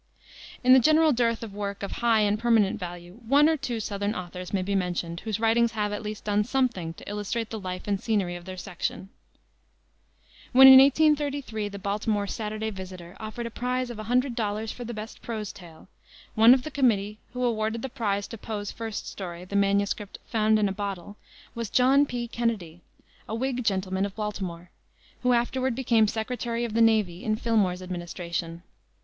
In 0.63 0.73
the 0.73 0.79
general 0.79 1.11
dearth 1.13 1.43
of 1.43 1.53
work 1.53 1.83
of 1.83 1.91
high 2.01 2.21
and 2.21 2.39
permanent 2.39 2.79
value, 2.79 3.19
one 3.27 3.47
or 3.47 3.55
two 3.55 3.79
southern 3.79 4.15
authors 4.15 4.51
may 4.51 4.63
be 4.63 4.73
mentioned 4.73 5.19
whose 5.19 5.39
writings 5.39 5.73
have 5.73 5.93
at 5.93 6.01
least 6.01 6.23
done 6.23 6.43
something 6.43 6.95
to 6.95 7.07
illustrate 7.07 7.51
the 7.51 7.59
life 7.59 7.83
and 7.87 8.01
scenery 8.01 8.35
of 8.35 8.45
their 8.45 8.57
section. 8.57 9.09
When 10.53 10.65
in 10.65 10.79
1833 10.79 11.69
the 11.69 11.77
Baltimore 11.77 12.25
Saturday 12.25 12.71
Visitor 12.71 13.15
offered 13.19 13.45
a 13.45 13.51
prize 13.51 13.91
of 13.91 13.99
a 13.99 14.05
hundred 14.05 14.33
dollars 14.33 14.71
for 14.71 14.83
the 14.83 14.93
best 14.95 15.21
prose 15.21 15.51
tale, 15.53 15.87
one 16.33 16.55
of 16.55 16.63
the 16.63 16.71
committee 16.71 17.19
who 17.33 17.43
awarded 17.43 17.83
the 17.83 17.87
prize 17.87 18.25
to 18.29 18.39
Poe's 18.39 18.71
first 18.71 19.07
story, 19.07 19.45
the 19.45 19.55
MS. 19.55 19.93
Found 20.29 20.57
in 20.57 20.67
a 20.67 20.71
Bottle, 20.73 21.15
was 21.53 21.69
John 21.69 22.07
P. 22.07 22.27
Kennedy, 22.27 22.81
a 23.29 23.35
Whig 23.35 23.63
gentleman 23.63 24.07
of 24.07 24.15
Baltimore, 24.15 24.71
who 25.21 25.33
afterward 25.33 25.75
became 25.75 26.07
Secretary 26.07 26.65
of 26.65 26.73
the 26.73 26.81
Navy 26.81 27.23
in 27.23 27.35
Fillmore's 27.35 27.83
administration. 27.83 28.63